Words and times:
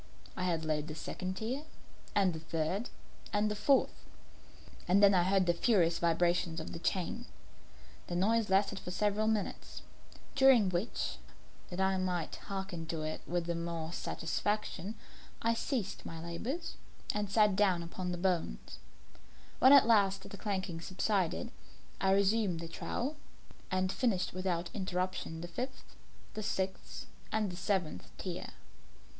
I 0.35 0.55
laid 0.55 0.87
the 0.87 0.95
second 0.95 1.37
tier, 1.37 1.61
and 2.15 2.33
the 2.33 2.39
third, 2.39 2.89
and 3.31 3.51
the 3.51 3.55
fourth; 3.55 3.93
and 4.87 5.03
then 5.03 5.13
I 5.13 5.21
heard 5.21 5.45
the 5.45 5.53
furious 5.53 5.99
vibrations 5.99 6.59
of 6.59 6.71
the 6.73 6.79
chain. 6.79 7.27
The 8.07 8.15
noise 8.15 8.49
lasted 8.49 8.79
for 8.79 8.89
several 8.89 9.27
minutes, 9.27 9.83
during 10.33 10.69
which, 10.69 11.17
that 11.69 11.79
I 11.79 11.97
might 11.97 12.37
hearken 12.37 12.87
to 12.87 13.03
it 13.03 13.21
with 13.27 13.45
the 13.45 13.53
more 13.53 13.93
satisfaction, 13.93 14.95
I 15.39 15.53
ceased 15.53 16.03
my 16.03 16.19
labours 16.19 16.77
and 17.13 17.29
sat 17.29 17.55
down 17.55 17.83
upon 17.83 18.11
the 18.11 18.17
bones. 18.17 18.79
When 19.59 19.71
at 19.71 19.85
last 19.85 20.27
the 20.27 20.35
clanking 20.35 20.81
subsided, 20.81 21.51
I 21.99 22.09
resumed 22.13 22.59
the 22.59 22.67
trowel, 22.67 23.17
and 23.69 23.91
finished 23.91 24.33
without 24.33 24.71
interruption 24.73 25.41
the 25.41 25.47
fifth, 25.47 25.95
the 26.33 26.41
sixth, 26.41 27.05
and 27.31 27.51
the 27.51 27.55
seventh 27.55 28.09
tier. 28.17 28.53